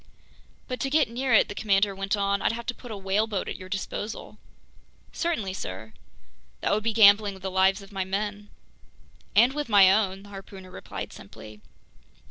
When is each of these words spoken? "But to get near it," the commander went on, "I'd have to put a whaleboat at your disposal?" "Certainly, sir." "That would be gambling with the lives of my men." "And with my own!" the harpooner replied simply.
"But 0.67 0.79
to 0.79 0.89
get 0.89 1.11
near 1.11 1.31
it," 1.31 1.47
the 1.47 1.53
commander 1.53 1.93
went 1.93 2.17
on, 2.17 2.41
"I'd 2.41 2.53
have 2.53 2.65
to 2.65 2.73
put 2.73 2.89
a 2.89 2.97
whaleboat 2.97 3.47
at 3.47 3.55
your 3.55 3.69
disposal?" 3.69 4.39
"Certainly, 5.13 5.53
sir." 5.53 5.93
"That 6.61 6.71
would 6.73 6.83
be 6.83 6.91
gambling 6.91 7.35
with 7.35 7.43
the 7.43 7.51
lives 7.51 7.83
of 7.83 7.91
my 7.91 8.03
men." 8.03 8.49
"And 9.35 9.53
with 9.53 9.69
my 9.69 9.91
own!" 9.93 10.23
the 10.23 10.29
harpooner 10.29 10.71
replied 10.71 11.13
simply. 11.13 11.61